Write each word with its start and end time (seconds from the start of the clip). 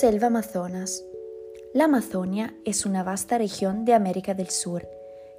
Selva 0.00 0.28
Amazonas. 0.28 1.04
La 1.74 1.84
Amazonia 1.84 2.54
es 2.64 2.86
una 2.86 3.02
vasta 3.02 3.36
región 3.36 3.84
de 3.84 3.92
América 3.92 4.32
del 4.32 4.48
Sur 4.48 4.88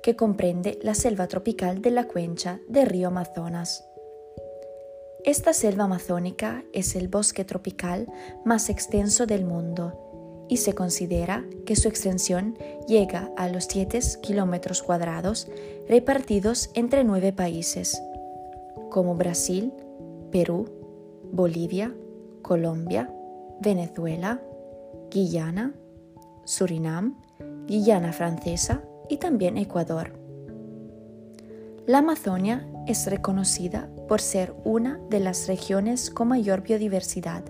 que 0.04 0.16
comprende 0.16 0.78
la 0.84 0.94
selva 0.94 1.26
tropical 1.28 1.82
de 1.82 1.90
la 1.90 2.08
cuenca 2.08 2.60
del 2.68 2.86
río 2.86 3.08
Amazonas. 3.08 3.84
Esta 5.26 5.54
selva 5.54 5.86
amazónica 5.86 6.64
es 6.74 6.96
el 6.96 7.08
bosque 7.08 7.44
tropical 7.44 8.06
más 8.46 8.70
extenso 8.70 9.26
del 9.26 9.46
mundo 9.46 10.46
y 10.48 10.58
se 10.58 10.76
considera 10.76 11.44
que 11.66 11.76
su 11.76 11.88
extensión 11.88 12.56
llega 12.88 13.32
a 13.38 13.48
los 13.50 13.64
7 13.64 14.00
kilómetros 14.22 14.84
cuadrados 14.84 15.48
repartidos 15.90 16.70
entre 16.76 17.04
nueve 17.04 17.34
países, 17.34 18.00
como 18.92 19.16
Brasil, 19.16 19.74
Perú, 20.32 20.70
Bolivia, 21.32 21.96
Colombia, 22.44 23.12
Venezuela, 23.60 24.40
Guyana, 25.14 25.74
Surinam, 26.46 27.18
Guyana 27.68 28.14
Francesa 28.14 28.82
y 29.10 29.18
también 29.18 29.58
Ecuador. 29.58 30.14
La 31.86 31.98
Amazonia 31.98 32.66
es 32.88 33.06
reconocida 33.08 33.90
por 34.08 34.22
ser 34.22 34.56
una 34.64 35.00
de 35.10 35.20
las 35.20 35.48
regiones 35.48 36.10
con 36.10 36.30
mayor 36.30 36.62
biodiversidad 36.62 37.44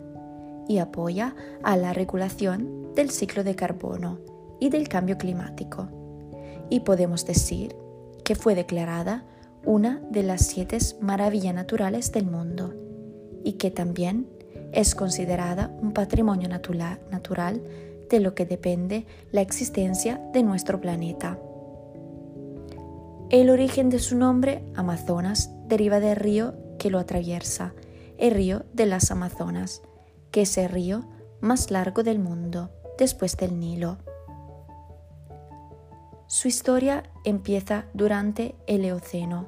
y 0.68 0.80
apoya 0.80 1.36
a 1.64 1.78
la 1.78 1.94
regulación 1.94 2.94
del 2.96 3.12
ciclo 3.12 3.44
de 3.44 3.56
carbono 3.56 4.20
y 4.60 4.70
del 4.70 4.88
cambio 4.88 5.18
climático. 5.18 5.90
Y 6.70 6.80
podemos 6.82 7.26
decir 7.26 7.76
que 8.24 8.36
fue 8.36 8.56
declarada 8.56 9.26
una 9.66 10.02
de 10.10 10.24
las 10.24 10.42
siete 10.48 10.80
maravillas 11.00 11.54
naturales 11.54 12.12
del 12.12 12.26
mundo 12.26 12.74
y 13.44 13.54
que 13.54 13.70
también 13.70 14.28
es 14.72 14.96
considerada 14.96 15.72
un 15.82 15.92
patrimonio 15.92 16.50
natural 16.50 17.62
de 18.10 18.20
lo 18.20 18.36
que 18.36 18.46
depende 18.46 19.06
la 19.32 19.42
existencia 19.42 20.22
de 20.34 20.44
nuestro 20.44 20.82
planeta. 20.82 21.40
El 23.30 23.50
origen 23.50 23.90
de 23.90 24.00
su 24.00 24.18
nombre, 24.18 24.64
Amazonas, 24.76 25.52
deriva 25.68 26.00
del 26.02 26.18
río 26.18 26.54
que 26.78 26.90
lo 26.90 27.00
atraviesa, 27.00 27.74
el 28.18 28.32
río 28.32 28.66
de 28.74 28.86
las 28.86 29.10
Amazonas, 29.12 29.82
que 30.32 30.42
es 30.42 30.58
el 30.58 30.70
río 30.70 31.06
más 31.40 31.72
largo 31.72 32.04
del 32.04 32.20
mundo, 32.20 32.70
después 32.98 33.38
del 33.38 33.60
Nilo. 33.60 33.98
Su 36.28 36.48
historia 36.48 37.04
empieza 37.24 37.86
durante 37.94 38.56
el 38.68 38.84
Eoceno, 38.84 39.48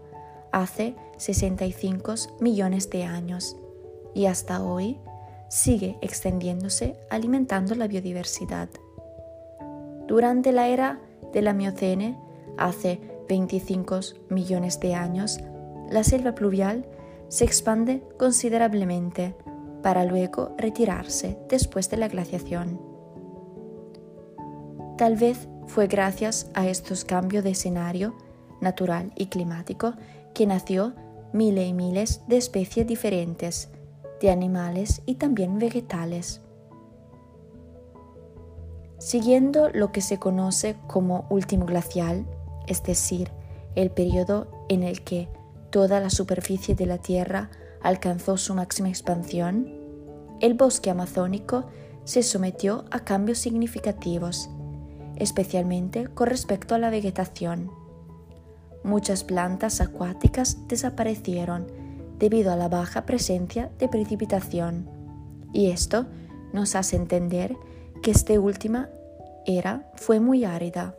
hace 0.51 0.95
65 1.17 2.16
millones 2.39 2.89
de 2.89 3.03
años, 3.03 3.57
y 4.13 4.27
hasta 4.27 4.63
hoy 4.63 4.99
sigue 5.49 5.97
extendiéndose 6.02 6.95
alimentando 7.09 7.75
la 7.75 7.88
biodiversidad. 7.88 8.69
Durante 10.08 10.52
la 10.52 10.67
era 10.67 11.00
de 11.31 11.41
la 11.41 11.53
Miocene, 11.53 12.17
hace 12.58 13.00
25 13.30 14.00
millones 14.30 14.80
de 14.80 14.95
años, 14.95 15.39
la 15.89 16.03
selva 16.03 16.35
pluvial 16.35 16.85
se 17.30 17.45
expande 17.45 18.03
considerablemente 18.17 19.35
para 19.81 20.05
luego 20.05 20.55
retirarse 20.58 21.38
después 21.50 21.89
de 21.89 21.97
la 21.97 22.07
glaciación. 22.07 22.80
Tal 24.97 25.16
vez 25.16 25.47
fue 25.67 25.88
gracias 25.88 26.50
a 26.53 26.67
estos 26.67 27.05
cambios 27.05 27.44
de 27.44 27.52
escenario 27.52 28.16
natural 28.61 29.11
y 29.16 29.28
climático 29.28 29.94
que 30.33 30.45
nació 30.45 30.94
miles 31.33 31.67
y 31.67 31.73
miles 31.73 32.22
de 32.28 32.38
especies 32.38 32.88
diferentes 32.88 33.69
de 34.23 34.31
animales 34.31 35.01
y 35.06 35.16
también 35.16 35.59
vegetales. 35.59 36.39
Siguiendo 38.97 39.69
lo 39.69 39.91
que 39.91 40.00
se 40.00 40.17
conoce 40.17 40.78
como 40.88 41.28
último 41.29 41.66
glacial, 41.66 42.25
es 42.66 42.81
decir, 42.84 43.31
el 43.75 43.91
periodo 43.91 44.47
en 44.69 44.84
el 44.84 45.03
que 45.03 45.28
toda 45.72 46.00
la 46.00 46.09
superficie 46.09 46.73
de 46.73 46.85
la 46.85 47.00
Tierra 47.00 47.51
alcanzó 47.81 48.38
su 48.38 48.56
máxima 48.56 48.88
expansión, 48.88 49.69
el 50.40 50.53
bosque 50.53 50.90
amazónico 50.90 51.66
se 52.05 52.23
sometió 52.23 52.85
a 52.91 53.01
cambios 53.01 53.40
significativos, 53.40 54.50
especialmente 55.17 56.07
con 56.07 56.28
respecto 56.28 56.75
a 56.75 56.78
la 56.78 56.90
vegetación. 56.90 57.72
Muchas 58.85 59.25
plantas 59.25 59.81
acuáticas 59.81 60.66
desaparecieron 60.69 61.82
debido 62.23 62.53
a 62.53 62.56
la 62.56 62.69
baja 62.69 63.06
presencia 63.06 63.69
de 63.79 63.89
precipitación, 63.89 64.89
y 65.51 65.72
esto 65.72 66.06
nos 66.53 66.73
hace 66.73 66.95
entender 66.95 67.57
que 68.01 68.11
esta 68.11 68.39
última 68.39 68.89
era 69.45 69.91
fue 69.95 70.22
muy 70.22 70.45
árida. 70.45 70.95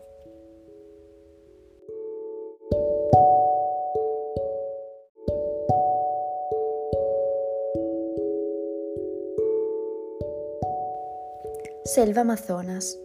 Selva 11.87 12.21
Amazonas. 12.21 12.99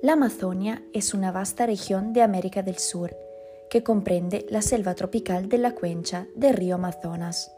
La 0.00 0.12
Amazonia 0.12 0.84
es 0.92 1.12
una 1.12 1.32
vasta 1.32 1.66
región 1.66 2.12
de 2.12 2.22
América 2.22 2.62
del 2.62 2.78
Sur 2.78 3.16
que 3.70 3.82
comprende 3.82 4.46
la 4.48 4.62
selva 4.62 4.94
tropical 4.94 5.48
de 5.48 5.58
la 5.58 5.74
cuenca 5.74 6.26
del 6.34 6.54
río 6.54 6.76
Amazonas. 6.76 7.52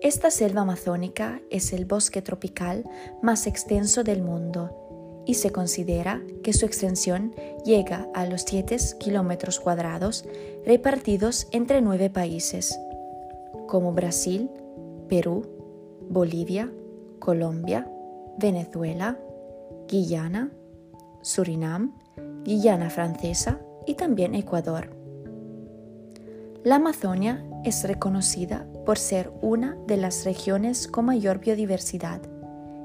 Esta 0.00 0.30
selva 0.30 0.60
amazónica 0.60 1.40
es 1.50 1.72
el 1.72 1.84
bosque 1.84 2.22
tropical 2.22 2.84
más 3.20 3.48
extenso 3.48 4.04
del 4.04 4.22
mundo 4.22 5.24
y 5.26 5.34
se 5.34 5.50
considera 5.50 6.22
que 6.44 6.52
su 6.52 6.64
extensión 6.66 7.34
llega 7.64 8.08
a 8.14 8.24
los 8.24 8.42
7 8.42 8.76
kilómetros 9.00 9.58
cuadrados 9.58 10.24
repartidos 10.64 11.48
entre 11.50 11.82
nueve 11.82 12.10
países, 12.10 12.78
como 13.66 13.92
Brasil, 13.92 14.48
Perú, 15.08 15.42
Bolivia, 16.08 16.72
Colombia, 17.18 17.90
Venezuela, 18.38 19.18
Guyana, 19.90 20.52
Surinam, 21.22 21.92
Guyana 22.44 22.88
Francesa 22.88 23.60
y 23.88 23.94
también 23.94 24.34
Ecuador. 24.34 24.90
La 26.62 26.76
Amazonia 26.76 27.42
es 27.64 27.84
reconocida 27.84 28.66
por 28.84 28.98
ser 28.98 29.32
una 29.40 29.78
de 29.86 29.96
las 29.96 30.26
regiones 30.26 30.86
con 30.88 31.06
mayor 31.06 31.38
biodiversidad 31.38 32.20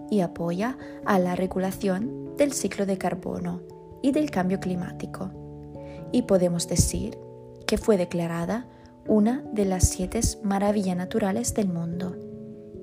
y 0.10 0.22
apoya 0.22 0.78
a 1.04 1.20
la 1.20 1.36
regulación 1.36 2.38
del 2.38 2.54
ciclo 2.54 2.86
de 2.86 2.98
carbono 2.98 3.60
y 4.02 4.14
del 4.14 4.32
cambio 4.32 4.62
climático. 4.62 5.30
Y 6.14 6.22
podemos 6.22 6.70
decir 6.70 7.18
que 7.68 7.78
fue 7.78 7.98
declarada 7.98 8.66
una 9.06 9.44
de 9.52 9.66
las 9.66 9.90
siete 9.90 10.22
maravillas 10.42 10.96
naturales 10.96 11.54
del 11.54 11.68
mundo 11.68 12.16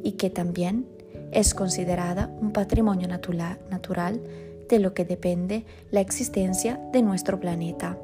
y 0.02 0.12
que 0.12 0.28
también 0.28 0.87
es 1.32 1.54
considerada 1.54 2.31
un 2.42 2.52
patrimonio 2.52 3.08
natural 3.08 4.20
de 4.69 4.78
lo 4.78 4.92
que 4.92 5.06
depende 5.06 5.64
la 5.91 6.00
existencia 6.00 6.78
de 6.92 7.00
nuestro 7.00 7.41
planeta. 7.41 7.97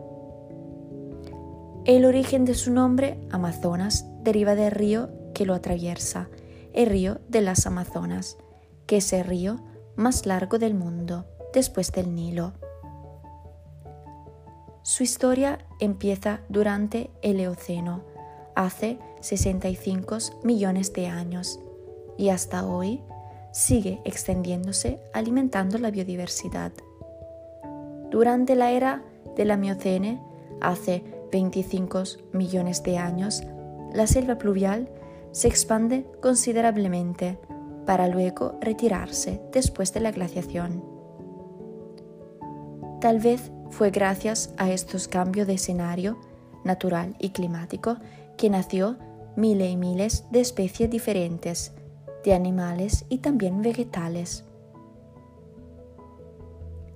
El 1.87 2.05
origen 2.05 2.45
de 2.45 2.55
su 2.55 2.73
nombre, 2.73 3.17
Amazonas, 3.31 4.07
deriva 4.25 4.57
del 4.57 4.73
río 4.73 5.09
que 5.35 5.47
lo 5.47 5.55
atraviesa, 5.55 6.29
el 6.73 6.89
río 6.89 7.21
de 7.29 7.43
las 7.43 7.65
Amazonas, 7.65 8.39
que 8.87 8.97
es 8.97 9.13
el 9.13 9.25
río 9.25 9.61
más 9.95 10.27
largo 10.27 10.59
del 10.59 10.75
mundo, 10.75 11.27
después 11.55 11.93
del 11.93 12.13
Nilo. 12.13 12.55
Su 14.83 15.05
historia 15.05 15.59
empieza 15.79 16.41
durante 16.49 17.13
el 17.23 17.39
Eoceno, 17.39 18.03
hace 18.57 18.99
65 19.21 20.19
millones 20.43 20.93
de 20.93 21.07
años, 21.07 21.61
y 22.19 22.31
hasta 22.31 22.67
hoy 22.67 23.01
sigue 23.53 24.01
extendiéndose 24.05 24.99
alimentando 25.15 25.79
la 25.79 25.93
biodiversidad. 25.93 26.73
Durante 28.11 28.57
la 28.57 28.73
era 28.73 29.05
de 29.37 29.45
la 29.45 29.57
Miocene, 29.57 30.21
hace 30.61 31.16
25 31.31 32.03
millones 32.33 32.83
de 32.83 32.99
años, 32.99 33.43
la 33.93 34.07
selva 34.07 34.39
pluvial 34.39 34.89
se 35.33 35.49
expande 35.49 36.07
considerablemente 36.21 37.39
para 37.87 38.09
luego 38.09 38.59
retirarse 38.61 39.41
después 39.53 39.93
de 39.93 40.01
la 40.01 40.11
glaciación. 40.11 40.83
Tal 43.01 43.21
vez 43.21 43.53
fue 43.71 43.91
gracias 43.91 44.53
a 44.57 44.71
estos 44.71 45.09
cambios 45.09 45.47
de 45.47 45.55
escenario 45.55 46.19
natural 46.65 47.15
y 47.19 47.31
climático 47.31 47.97
que 48.37 48.51
nació 48.51 48.97
miles 49.37 49.71
y 49.71 49.77
miles 49.77 50.25
de 50.31 50.41
especies 50.41 50.91
diferentes 50.91 51.73
de 52.25 52.35
animales 52.35 53.05
y 53.09 53.19
también 53.19 53.63
vegetales. 53.63 54.45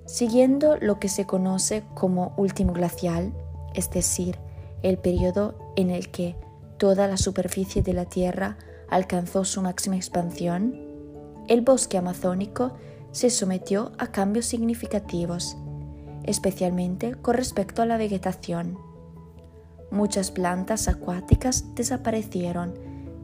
Siguiendo 0.06 0.76
lo 0.76 0.98
que 0.98 1.08
se 1.08 1.24
conoce 1.24 1.84
como 1.94 2.34
último 2.36 2.72
glacial, 2.72 3.32
es 3.74 3.90
decir, 3.90 4.38
el 4.82 4.98
periodo 4.98 5.54
en 5.76 5.90
el 5.90 6.10
que 6.10 6.36
toda 6.78 7.06
la 7.06 7.16
superficie 7.16 7.82
de 7.82 7.92
la 7.92 8.06
Tierra 8.06 8.56
alcanzó 8.88 9.44
su 9.44 9.62
máxima 9.62 9.96
expansión, 9.96 10.74
el 11.48 11.60
bosque 11.60 11.98
amazónico 11.98 12.72
se 13.12 13.30
sometió 13.30 13.92
a 13.98 14.08
cambios 14.08 14.46
significativos, 14.46 15.56
especialmente 16.24 17.14
con 17.14 17.34
respecto 17.34 17.82
a 17.82 17.86
la 17.86 17.96
vegetación. 17.96 18.78
Muchas 19.90 20.30
plantas 20.30 20.88
acuáticas 20.88 21.74
desaparecieron 21.74 22.74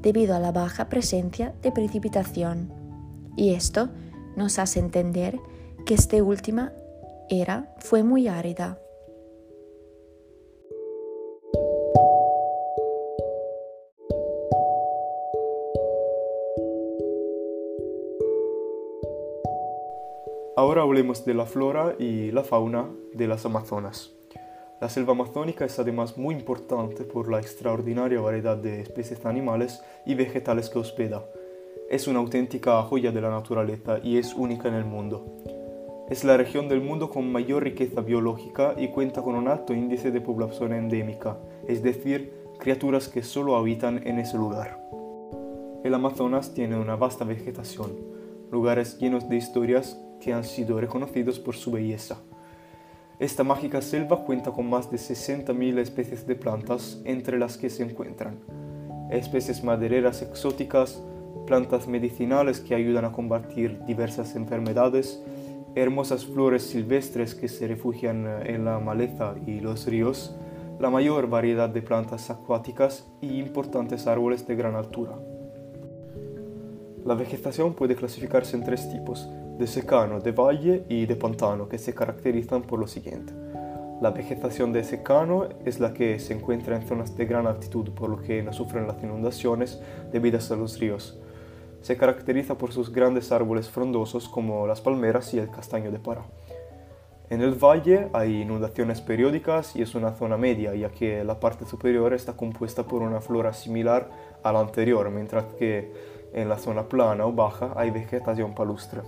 debido 0.03 0.35
a 0.35 0.41
la 0.41 0.53
baja 0.53 0.89
presencia 0.89 1.55
de 1.63 1.73
precipitación, 1.73 2.73
y 3.37 3.55
esto 3.55 3.91
nos 4.37 4.59
hace 4.59 4.81
entender 4.81 5.39
que 5.85 5.95
esta 5.95 6.23
última 6.23 6.73
era 7.29 7.75
fue 7.79 8.03
muy 8.03 8.29
árida. 8.29 8.79
Ahora 20.59 20.81
hablemos 20.81 21.27
de 21.27 21.35
la 21.35 21.45
flora 21.45 21.97
y 21.99 22.31
la 22.31 22.43
fauna 22.43 22.89
de 23.13 23.29
las 23.29 23.45
Amazonas. 23.45 24.15
La 24.81 24.89
selva 24.89 25.13
amazónica 25.13 25.67
es 25.67 25.79
además 25.79 26.17
muy 26.17 26.35
importante 26.35 27.05
por 27.05 27.31
la 27.31 27.39
extraordinaria 27.41 28.23
variedad 28.23 28.57
de 28.57 28.81
especies 28.81 29.27
animales 29.27 29.83
y 30.07 30.15
vegetales 30.15 30.71
que 30.71 30.79
hospeda. 30.79 31.27
Es 31.91 32.09
una 32.09 32.21
auténtica 32.21 32.83
joya 32.85 33.13
de 33.13 33.21
la 33.21 33.29
naturaleza 33.29 33.99
y 34.03 34.17
es 34.17 34.33
única 34.33 34.69
en 34.69 34.75
el 34.77 34.87
mundo. 34.87 35.27
Es 36.09 36.25
la 36.25 36.39
región 36.39 36.71
del 36.71 36.81
mundo 36.81 37.11
con 37.11 37.31
mayor 37.31 37.65
riqueza 37.65 38.01
biológica 38.01 38.73
y 38.79 38.89
cuenta 38.89 39.21
con 39.21 39.35
un 39.35 39.49
alto 39.49 39.75
índice 39.75 40.11
de 40.11 40.23
población 40.23 40.73
endémica, 40.73 41.37
es 41.69 41.83
decir, 41.83 42.33
criaturas 42.59 43.09
que 43.09 43.23
solo 43.23 43.57
habitan 43.57 44.07
en 44.09 44.19
ese 44.19 44.39
lugar. 44.39 44.83
El 45.85 45.93
Amazonas 45.93 46.55
tiene 46.55 46.79
una 46.79 46.97
vasta 46.97 47.27
vegetación, 47.27 47.93
lugares 48.51 48.99
llenos 48.99 49.29
de 49.29 49.37
historias 49.37 50.01
que 50.21 50.33
han 50.33 50.45
sido 50.45 50.81
reconocidos 50.81 51.39
por 51.39 51.57
su 51.57 51.71
belleza. 51.71 52.19
Esta 53.19 53.45
mágica 53.45 53.81
selva 53.81 54.25
cuenta 54.25 54.51
con 54.51 54.69
más 54.69 54.91
de 54.91 54.99
60.000 54.99 55.79
especies 55.79 56.27
de 56.27 56.35
plantas, 56.35 57.01
entre 57.05 57.39
las 57.39 57.57
que 57.57 57.71
se 57.71 57.83
encuentran 57.83 58.41
especies 59.11 59.63
madereras 59.63 60.23
exóticas, 60.23 61.03
plantas 61.47 61.87
medicinales 61.87 62.61
que 62.61 62.75
ayudan 62.75 63.05
a 63.05 63.13
combatir 63.13 63.85
diversas 63.85 64.35
enfermedades, 64.35 65.23
hermosas 65.75 66.27
flores 66.27 66.63
silvestres 66.65 67.35
que 67.35 67.49
se 67.49 67.69
refugian 67.69 68.27
en 68.45 68.65
la 68.65 68.81
maleza 68.81 69.35
y 69.47 69.61
los 69.61 69.87
ríos, 69.87 70.35
la 70.81 70.91
mayor 70.91 71.29
variedad 71.29 71.69
de 71.69 71.83
plantas 71.83 72.31
acuáticas 72.31 73.07
y 73.21 73.39
importantes 73.39 74.07
árboles 74.07 74.47
de 74.47 74.57
gran 74.57 74.75
altura. 74.75 75.19
La 77.05 77.15
vegetación 77.15 77.75
puede 77.75 77.95
clasificarse 77.95 78.57
en 78.57 78.65
tres 78.65 78.91
tipos, 78.91 79.29
de 79.59 79.67
secano, 79.67 80.21
de 80.21 80.33
valle 80.33 80.85
y 80.89 81.07
de 81.07 81.17
pantano, 81.17 81.69
que 81.69 81.79
se 81.79 81.95
caracterizan 81.95 82.63
por 82.63 82.79
lo 82.79 82.87
siguiente. 82.87 83.33
La 84.01 84.11
vegetación 84.11 84.73
de 84.73 84.85
secano 84.85 85.49
es 85.65 85.81
la 85.81 85.95
que 85.95 86.19
se 86.19 86.35
encuentra 86.35 86.77
en 86.77 86.87
zonas 86.87 87.17
de 87.17 87.25
gran 87.25 87.47
altitud, 87.47 87.91
por 87.91 88.11
lo 88.11 88.21
que 88.21 88.43
no 88.43 88.53
sufren 88.53 88.87
las 88.87 89.03
inundaciones 89.03 89.81
debidas 90.13 90.51
a 90.51 90.57
los 90.57 90.79
ríos. 90.79 91.19
Se 91.81 91.97
caracteriza 91.97 92.59
por 92.59 92.73
sus 92.73 92.93
grandes 92.93 93.33
árboles 93.33 93.71
frondosos 93.71 94.29
como 94.29 94.67
las 94.67 94.83
palmeras 94.83 95.33
y 95.33 95.39
el 95.39 95.51
castaño 95.51 95.91
de 95.91 95.99
Pará. 95.99 96.27
En 97.31 97.41
el 97.41 97.55
valle 97.55 98.09
hay 98.13 98.43
inundaciones 98.43 99.01
periódicas 99.01 99.75
y 99.75 99.83
es 99.83 99.95
una 99.95 100.13
zona 100.13 100.37
media, 100.37 100.75
ya 100.75 100.91
que 100.91 101.25
la 101.25 101.41
parte 101.41 101.65
superior 101.65 102.13
está 102.13 102.35
compuesta 102.35 102.85
por 102.85 103.03
una 103.03 103.21
flora 103.21 103.53
similar 103.53 104.11
a 104.43 104.53
la 104.53 104.61
anterior, 104.61 105.11
mientras 105.11 105.45
que 105.55 105.91
en 106.35 106.49
la 106.49 106.59
zona 106.59 106.89
plana 106.89 107.25
o 107.25 107.33
baja 107.33 107.73
hay 107.77 107.91
vegetación 107.91 108.55
palustre. 108.55 109.01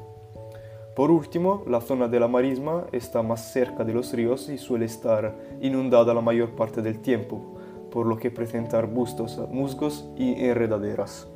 Por 0.99 1.12
último, 1.12 1.62
la 1.69 1.81
zona 1.81 2.09
de 2.09 2.19
la 2.19 2.27
marisma 2.27 2.87
está 2.91 3.23
más 3.23 3.53
cerca 3.53 3.85
de 3.85 3.95
los 3.95 4.12
ríos 4.12 4.49
y 4.49 4.59
suele 4.59 4.87
estar 4.87 5.33
inundada 5.61 6.12
la 6.12 6.21
mayor 6.21 6.56
parte 6.56 6.83
del 6.83 6.99
tiempo, 6.99 7.55
por 7.93 8.05
lo 8.05 8.17
que 8.19 8.33
presenta 8.33 8.79
arbustos, 8.79 9.39
musgos 9.49 10.11
y 10.17 10.33
enredaderas. 10.45 11.29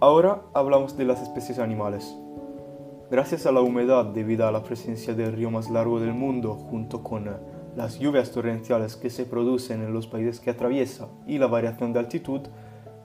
Ahora 0.00 0.42
hablamos 0.52 0.98
de 0.98 1.06
las 1.06 1.22
especies 1.22 1.58
animales. 1.58 2.14
Gracias 3.10 3.46
a 3.46 3.52
la 3.52 3.62
humedad 3.62 4.04
debida 4.04 4.48
a 4.48 4.52
la 4.52 4.64
presencia 4.64 5.14
del 5.14 5.32
río 5.32 5.50
más 5.50 5.70
largo 5.70 5.98
del 5.98 6.12
mundo, 6.12 6.56
junto 6.56 7.02
con 7.02 7.24
las 7.74 7.98
lluvias 8.00 8.32
torrenciales 8.32 8.96
que 8.96 9.08
se 9.08 9.24
producen 9.24 9.80
en 9.80 9.94
los 9.94 10.06
países 10.06 10.40
que 10.40 10.50
atraviesa 10.50 11.08
y 11.26 11.38
la 11.38 11.46
variación 11.46 11.94
de 11.94 12.00
altitud, 12.00 12.42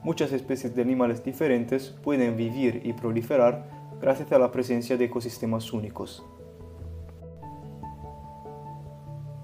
muchas 0.02 0.30
especies 0.32 0.76
de 0.76 0.82
animales 0.82 1.24
diferentes 1.24 1.96
pueden 2.02 2.36
vivir 2.36 2.82
y 2.84 2.92
proliferar 2.92 3.75
gracias 4.00 4.30
a 4.32 4.38
la 4.38 4.52
presencia 4.52 4.96
de 4.96 5.06
ecosistemas 5.06 5.72
únicos. 5.72 6.24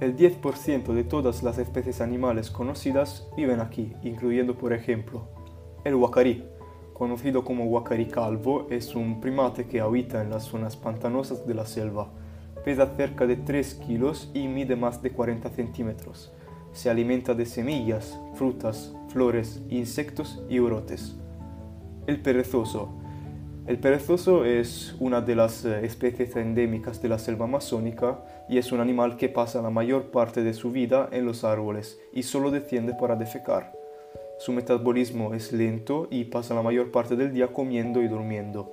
El 0.01 0.17
10% 0.17 0.93
de 0.93 1.05
todas 1.05 1.43
las 1.43 1.59
especies 1.59 2.01
animales 2.01 2.51
conocidas 2.51 3.29
viven 3.37 3.61
aquí, 3.61 3.93
incluyendo 4.03 4.59
por 4.59 4.73
ejemplo 4.73 5.29
el 5.85 5.95
huacarí, 5.95 6.45
conocido 6.93 7.45
como 7.45 7.65
huacarí 7.65 8.07
calvo, 8.07 8.67
es 8.71 8.95
un 8.95 9.21
primate 9.21 9.67
que 9.67 9.81
habita 9.81 10.23
en 10.23 10.31
las 10.31 10.45
zonas 10.45 10.77
pantanosas 10.77 11.47
de 11.47 11.55
la 11.55 11.67
selva. 11.67 12.13
Pesa 12.65 12.95
cerca 12.95 13.27
de 13.27 13.37
3 13.37 13.75
kilos 13.75 14.31
y 14.35 14.47
mide 14.47 14.77
más 14.77 15.03
de 15.03 15.11
40 15.11 15.51
centímetros. 15.51 16.33
Se 16.73 16.91
alimenta 16.91 17.35
de 17.35 17.47
semillas, 17.47 18.19
frutas, 18.35 18.95
flores, 19.09 19.63
insectos 19.69 20.43
y 20.49 20.61
brotes. 20.61 21.17
El 22.07 22.21
perezoso 22.23 23.02
el 23.67 23.79
perezoso 23.79 24.44
es 24.44 24.97
una 24.99 25.20
de 25.20 25.37
las 25.37 25.64
eh, 25.64 25.85
especies 25.85 26.35
endémicas 26.35 27.00
de 27.00 27.09
la 27.09 27.19
selva 27.19 27.44
amazónica 27.44 28.25
y 28.49 28.59
es 28.59 28.73
un 28.73 28.81
animal 28.81 29.17
que 29.17 29.29
pasa 29.29 29.62
la 29.62 29.70
mayor 29.70 30.11
parte 30.11 30.43
de 30.43 30.53
su 30.53 30.73
vida 30.73 31.09
en 31.12 31.25
los 31.25 31.44
árboles 31.44 32.00
y 32.12 32.25
solo 32.25 32.50
desciende 32.50 32.94
para 32.94 33.14
defecar. 33.14 33.73
Su 34.38 34.53
metabolismo 34.53 35.32
es 35.35 35.53
lento 35.53 36.09
y 36.11 36.25
pasa 36.25 36.55
la 36.55 36.62
mayor 36.62 36.91
parte 36.91 37.14
del 37.14 37.32
día 37.32 37.53
comiendo 37.53 38.03
y 38.03 38.09
durmiendo. 38.09 38.73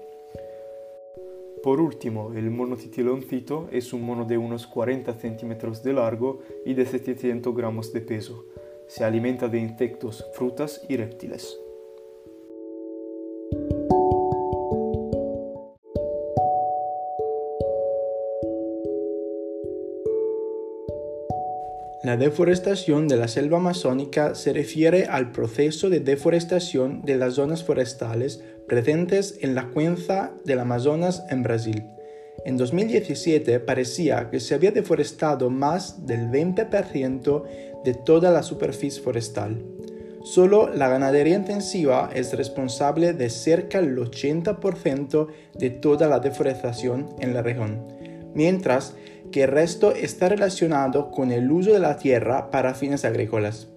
Por 1.62 1.80
último, 1.82 2.34
el 2.34 2.50
mono 2.50 2.76
titiloncito 2.76 3.68
es 3.72 3.94
un 3.94 4.02
mono 4.02 4.26
de 4.26 4.40
unos 4.40 4.66
40 4.66 5.14
centímetros 5.14 5.84
de 5.84 5.94
largo 5.94 6.40
y 6.66 6.74
de 6.74 6.88
700 6.88 7.56
gramos 7.56 7.94
de 7.94 8.02
peso. 8.02 8.46
Se 8.88 9.04
alimenta 9.04 9.50
de 9.50 9.60
insectos, 9.60 10.26
frutas 10.34 10.82
y 10.90 10.98
reptiles. 10.98 11.60
La 22.02 22.16
deforestación 22.16 23.10
de 23.10 23.18
la 23.18 23.28
selva 23.28 23.58
amazónica 23.58 24.34
se 24.34 24.54
refiere 24.54 25.08
al 25.08 25.34
proceso 25.34 25.90
de 25.90 26.00
deforestación 26.00 27.02
de 27.02 27.18
las 27.18 27.34
zonas 27.34 27.66
forestales 27.66 28.42
presentes 28.70 29.38
en 29.42 29.54
la 29.54 29.68
cuenca 29.68 30.32
del 30.46 30.60
Amazonas 30.60 31.26
en 31.30 31.44
Brasil. 31.44 31.84
En 32.46 32.56
2017 32.56 33.60
parecía 33.60 34.30
que 34.30 34.40
se 34.40 34.56
había 34.56 34.72
deforestado 34.72 35.50
más 35.50 36.06
del 36.06 36.30
20% 36.30 37.44
de 37.84 37.94
toda 37.94 38.32
la 38.32 38.44
superficie 38.44 39.04
forestal. 39.04 39.62
Solo 40.24 40.74
la 40.74 40.88
ganadería 40.88 41.36
intensiva 41.36 42.12
es 42.16 42.32
responsable 42.32 43.12
de 43.12 43.30
cerca 43.30 43.82
del 43.82 43.98
80% 43.98 45.28
de 45.58 45.70
toda 45.70 46.08
la 46.08 46.20
deforestación 46.20 47.10
en 47.20 47.34
la 47.34 47.42
región, 47.42 47.84
mientras 48.34 48.96
que 49.32 49.44
el 49.44 49.52
resto 49.52 49.92
está 49.92 50.30
relacionado 50.30 51.12
con 51.12 51.32
el 51.32 51.52
uso 51.52 51.72
de 51.72 51.80
la 51.80 51.98
tierra 51.98 52.52
para 52.52 52.74
fines 52.74 53.06
agrícolas. 53.06 53.68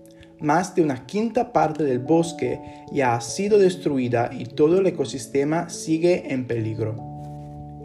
Más 0.41 0.75
de 0.75 0.83
una 0.83 1.07
quinta 1.07 1.53
parte 1.53 1.85
del 1.85 2.01
bosque 2.01 2.61
ya 2.91 3.15
ha 3.15 3.21
sido 3.21 3.59
destruida 3.59 4.31
y 4.33 4.47
todo 4.47 4.79
el 4.79 4.87
ecosistema 4.87 5.69
sigue 5.69 6.33
en 6.33 6.47
peligro. 6.47 6.97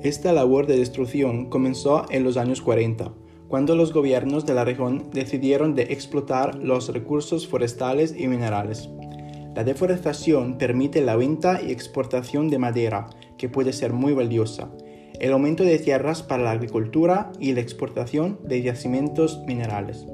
Esta 0.04 0.34
labor 0.34 0.68
de 0.68 0.78
destrucción 0.78 1.50
comenzó 1.50 2.06
en 2.10 2.24
los 2.24 2.38
años 2.38 2.62
40, 2.62 3.12
cuando 3.48 3.76
los 3.76 3.94
gobiernos 3.94 4.46
de 4.46 4.54
la 4.54 4.66
región 4.66 5.10
decidieron 5.12 5.76
de 5.76 5.84
explotar 5.84 6.56
los 6.56 6.92
recursos 6.94 7.48
forestales 7.48 8.16
y 8.18 8.28
minerales. 8.28 8.90
La 9.56 9.64
deforestación 9.64 10.58
permite 10.58 11.02
la 11.02 11.16
venta 11.16 11.62
y 11.62 11.72
exportación 11.72 12.50
de 12.50 12.60
madera, 12.60 13.08
que 13.38 13.50
puede 13.50 13.74
ser 13.74 13.94
muy 13.94 14.14
valiosa, 14.14 14.70
el 15.20 15.32
aumento 15.34 15.64
de 15.64 15.80
tierras 15.80 16.24
para 16.24 16.44
la 16.44 16.52
agricultura 16.52 17.32
y 17.40 17.54
la 17.54 17.62
exportación 17.62 18.40
de 18.44 18.62
yacimientos 18.62 19.42
minerales. 19.46 20.06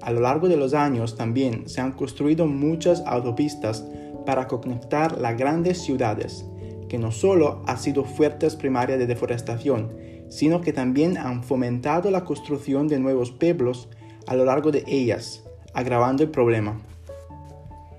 A 0.00 0.12
lo 0.12 0.20
largo 0.20 0.48
de 0.48 0.56
los 0.56 0.72
años 0.72 1.16
también 1.16 1.68
se 1.68 1.80
han 1.80 1.92
construido 1.92 2.46
muchas 2.46 3.02
autopistas 3.06 3.84
para 4.24 4.46
conectar 4.46 5.18
las 5.18 5.36
grandes 5.36 5.82
ciudades, 5.82 6.44
que 6.88 6.98
no 6.98 7.12
solo 7.12 7.62
han 7.66 7.78
sido 7.78 8.04
fuertes 8.04 8.56
primarias 8.56 8.98
de 8.98 9.06
deforestación, 9.06 9.92
sino 10.28 10.60
que 10.60 10.72
también 10.72 11.18
han 11.18 11.42
fomentado 11.42 12.10
la 12.10 12.24
construcción 12.24 12.88
de 12.88 12.98
nuevos 12.98 13.30
pueblos 13.32 13.88
a 14.26 14.36
lo 14.36 14.44
largo 14.44 14.70
de 14.70 14.84
ellas, 14.86 15.44
agravando 15.74 16.22
el 16.22 16.30
problema. 16.30 16.80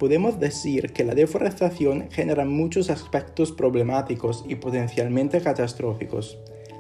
Podemos 0.01 0.39
decir 0.39 0.93
que 0.93 1.03
la 1.03 1.13
deforestación 1.13 2.09
genera 2.09 2.43
muchos 2.43 2.89
aspectos 2.89 3.51
problemáticos 3.51 4.43
y 4.49 4.55
potencialmente 4.55 5.41
catastróficos. 5.41 6.39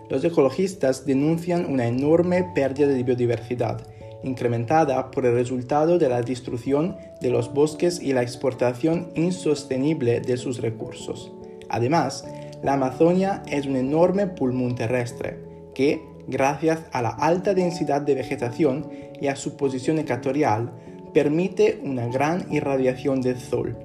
Los 0.09 0.23
ecologistas 0.23 1.05
denuncian 1.05 1.71
una 1.71 1.85
enorme 1.85 2.49
pérdida 2.55 2.87
de 2.87 3.03
biodiversidad, 3.03 3.85
incrementada 4.23 5.11
por 5.11 5.27
el 5.27 5.35
resultado 5.35 5.99
de 5.99 6.09
la 6.09 6.23
destrucción 6.23 6.97
de 7.21 7.29
los 7.29 7.53
bosques 7.53 8.01
y 8.01 8.11
la 8.13 8.23
exportación 8.23 9.11
insostenible 9.13 10.21
de 10.21 10.37
sus 10.37 10.59
recursos. 10.59 11.31
Además, 11.69 12.25
la 12.63 12.73
Amazonia 12.73 13.43
es 13.45 13.67
un 13.67 13.75
enorme 13.75 14.25
pulmón 14.25 14.73
terrestre 14.73 15.37
que, 15.75 16.01
gracias 16.27 16.79
a 16.91 17.03
la 17.03 17.09
alta 17.09 17.53
densidad 17.53 18.01
de 18.01 18.15
vegetación 18.15 18.89
y 19.21 19.27
a 19.27 19.35
su 19.35 19.57
posición 19.57 19.99
ecuatorial, 19.99 20.71
permite 21.13 21.81
una 21.83 22.07
gran 22.07 22.51
irradiación 22.51 23.21
del 23.21 23.39
sol. 23.39 23.77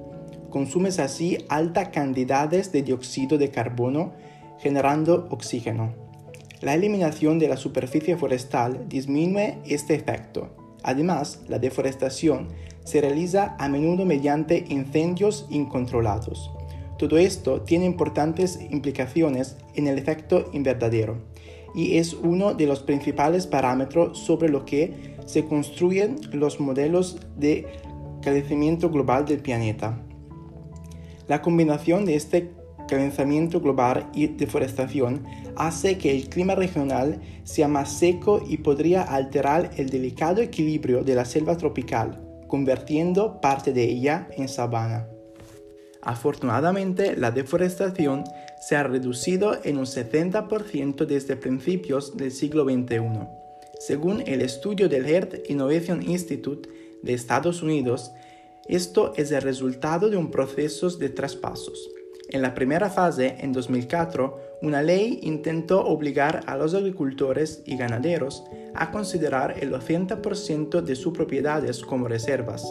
Consume 0.49 0.89
así 0.89 1.37
altas 1.49 1.89
cantidades 1.89 2.71
de 2.71 2.81
dióxido 2.81 3.37
de 3.37 3.51
carbono 3.51 4.13
generando 4.59 5.27
oxígeno. 5.29 5.93
La 6.61 6.73
eliminación 6.73 7.37
de 7.37 7.47
la 7.47 7.57
superficie 7.57 8.17
forestal 8.17 8.87
disminuye 8.87 9.59
este 9.65 9.93
efecto. 9.93 10.49
Además, 10.83 11.41
la 11.47 11.59
deforestación 11.59 12.47
se 12.83 13.01
realiza 13.01 13.55
a 13.59 13.67
menudo 13.67 14.05
mediante 14.05 14.65
incendios 14.69 15.45
incontrolados. 15.49 16.49
Todo 16.97 17.17
esto 17.17 17.61
tiene 17.61 17.85
importantes 17.85 18.59
implicaciones 18.71 19.57
en 19.75 19.87
el 19.87 19.99
efecto 19.99 20.49
invernadero 20.53 21.19
y 21.77 21.99
es 21.99 22.15
uno 22.15 22.55
de 22.55 22.65
los 22.65 22.79
principales 22.79 23.45
parámetros 23.45 24.17
sobre 24.17 24.49
lo 24.49 24.65
que 24.65 25.15
se 25.27 25.45
construyen 25.45 26.15
los 26.33 26.59
modelos 26.59 27.19
de 27.37 27.67
calentamiento 28.23 28.89
global 28.89 29.25
del 29.25 29.39
planeta. 29.39 30.01
La 31.27 31.43
combinación 31.43 32.05
de 32.05 32.15
este 32.15 32.51
calentamiento 32.87 33.61
global 33.61 34.09
y 34.15 34.25
deforestación 34.25 35.23
hace 35.55 35.99
que 35.99 36.09
el 36.09 36.29
clima 36.29 36.55
regional 36.55 37.21
sea 37.43 37.67
más 37.67 37.91
seco 37.91 38.41
y 38.47 38.57
podría 38.57 39.03
alterar 39.03 39.69
el 39.77 39.91
delicado 39.91 40.41
equilibrio 40.41 41.03
de 41.03 41.13
la 41.13 41.25
selva 41.25 41.57
tropical, 41.57 42.19
convirtiendo 42.47 43.39
parte 43.39 43.71
de 43.71 43.83
ella 43.83 44.27
en 44.35 44.47
sabana. 44.47 45.09
Afortunadamente, 46.01 47.15
la 47.17 47.29
deforestación 47.29 48.23
se 48.59 48.75
ha 48.75 48.83
reducido 48.83 49.57
en 49.63 49.77
un 49.77 49.85
70% 49.85 51.05
desde 51.05 51.35
principios 51.35 52.17
del 52.17 52.31
siglo 52.31 52.63
XXI. 52.63 53.27
Según 53.79 54.23
el 54.25 54.41
estudio 54.41 54.89
del 54.89 55.05
Earth 55.05 55.49
Innovation 55.49 56.01
Institute 56.01 56.69
de 57.03 57.13
Estados 57.13 57.61
Unidos, 57.61 58.11
esto 58.67 59.13
es 59.15 59.31
el 59.31 59.41
resultado 59.43 60.09
de 60.09 60.17
un 60.17 60.31
proceso 60.31 60.89
de 60.89 61.09
traspasos. 61.09 61.89
En 62.29 62.41
la 62.41 62.53
primera 62.53 62.89
fase, 62.89 63.35
en 63.39 63.53
2004, 63.53 64.57
una 64.61 64.81
ley 64.81 65.19
intentó 65.21 65.85
obligar 65.85 66.43
a 66.47 66.57
los 66.57 66.73
agricultores 66.73 67.61
y 67.65 67.77
ganaderos 67.77 68.43
a 68.75 68.91
considerar 68.91 69.55
el 69.63 69.71
80% 69.71 70.81
de 70.81 70.95
sus 70.95 71.13
propiedades 71.13 71.79
como 71.81 72.09
reservas, 72.09 72.65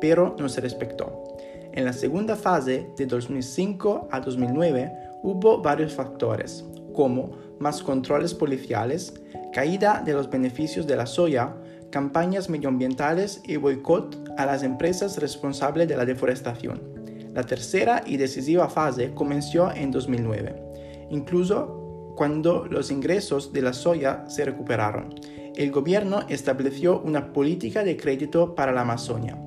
pero 0.00 0.34
no 0.38 0.48
se 0.48 0.62
respetó. 0.62 1.24
En 1.72 1.84
la 1.84 1.92
segunda 1.92 2.36
fase, 2.36 2.86
de 2.96 3.06
2005 3.06 4.08
a 4.10 4.20
2009, 4.20 4.92
hubo 5.22 5.62
varios 5.62 5.94
factores, 5.94 6.64
como 6.92 7.30
más 7.58 7.82
controles 7.82 8.34
policiales, 8.34 9.14
caída 9.52 10.02
de 10.04 10.12
los 10.14 10.28
beneficios 10.28 10.86
de 10.86 10.96
la 10.96 11.06
soya, 11.06 11.56
campañas 11.90 12.48
medioambientales 12.48 13.40
y 13.44 13.56
boicot 13.56 14.32
a 14.36 14.46
las 14.46 14.62
empresas 14.62 15.18
responsables 15.18 15.88
de 15.88 15.96
la 15.96 16.04
deforestación. 16.04 16.80
La 17.34 17.44
tercera 17.44 18.02
y 18.04 18.16
decisiva 18.16 18.68
fase 18.68 19.14
comenzó 19.14 19.72
en 19.72 19.90
2009, 19.90 21.06
incluso 21.10 22.14
cuando 22.16 22.66
los 22.66 22.90
ingresos 22.90 23.52
de 23.52 23.62
la 23.62 23.72
soya 23.72 24.24
se 24.28 24.44
recuperaron. 24.44 25.14
El 25.54 25.70
gobierno 25.70 26.20
estableció 26.28 27.00
una 27.00 27.32
política 27.32 27.84
de 27.84 27.96
crédito 27.96 28.54
para 28.54 28.72
la 28.72 28.82
Amazonia. 28.82 29.38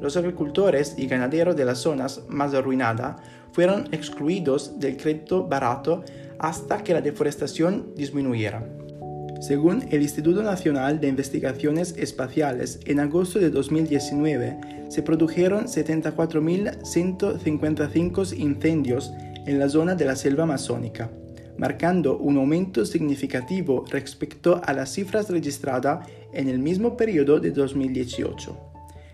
Los 0.00 0.16
agricultores 0.16 0.94
y 0.96 1.06
ganaderos 1.06 1.54
de 1.56 1.64
las 1.64 1.78
zonas 1.78 2.22
más 2.28 2.54
arruinadas 2.54 3.16
fueron 3.52 3.88
excluidos 3.92 4.80
del 4.80 4.96
crédito 4.96 5.46
barato 5.46 6.02
hasta 6.38 6.82
que 6.82 6.94
la 6.94 7.02
deforestación 7.02 7.92
disminuyera. 7.96 8.64
Según 9.40 9.84
el 9.90 10.02
Instituto 10.02 10.42
Nacional 10.42 11.00
de 11.00 11.08
Investigaciones 11.08 11.94
Espaciales, 11.96 12.78
en 12.84 13.00
agosto 13.00 13.38
de 13.38 13.48
2019 13.50 14.60
se 14.88 15.02
produjeron 15.02 15.64
74.155 15.64 18.38
incendios 18.38 19.10
en 19.46 19.58
la 19.58 19.66
zona 19.68 19.94
de 19.94 20.04
la 20.04 20.16
selva 20.16 20.42
amazónica, 20.44 21.10
marcando 21.56 22.18
un 22.18 22.36
aumento 22.36 22.84
significativo 22.84 23.86
respecto 23.90 24.60
a 24.64 24.74
las 24.74 24.92
cifras 24.92 25.30
registradas 25.30 26.06
en 26.34 26.48
el 26.48 26.58
mismo 26.58 26.94
periodo 26.96 27.40
de 27.40 27.50
2018. 27.50 28.69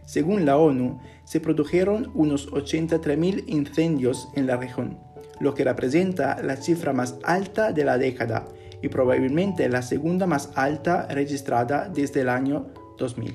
Según 0.07 0.47
la 0.47 0.57
ONU, 0.57 1.01
se 1.25 1.41
produjeron 1.41 2.11
unos 2.15 2.49
83.000 2.53 3.45
incendios 3.49 4.29
en 4.35 4.47
la 4.47 4.57
región, 4.57 4.99
lo 5.41 5.53
que 5.53 5.65
representa 5.65 6.41
la 6.43 6.57
cifra 6.57 6.93
más 6.93 7.17
alta 7.25 7.73
de 7.73 7.85
la 7.85 7.99
década 7.99 8.47
y 8.81 8.89
probablemente 8.89 9.69
la 9.69 9.83
segunda 9.83 10.27
más 10.27 10.51
alta 10.55 11.09
registrada 11.11 11.91
desde 11.93 12.21
el 12.21 12.29
año 12.29 12.69
2000. 12.99 13.35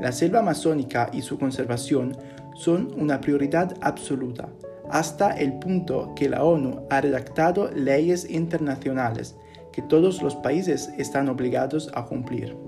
La 0.00 0.12
selva 0.12 0.38
amazónica 0.38 1.10
y 1.12 1.22
su 1.22 1.36
conservación 1.36 2.16
son 2.54 2.94
una 2.96 3.20
prioridad 3.20 3.76
absoluta, 3.80 4.48
hasta 4.90 5.32
el 5.32 5.58
punto 5.58 6.14
que 6.14 6.28
la 6.28 6.44
ONU 6.44 6.86
ha 6.90 7.00
redactado 7.00 7.70
leyes 7.72 8.30
internacionales 8.30 9.36
que 9.72 9.82
todos 9.82 10.22
los 10.22 10.36
países 10.36 10.90
están 10.96 11.28
obligados 11.28 11.90
a 11.94 12.04
cumplir. 12.06 12.67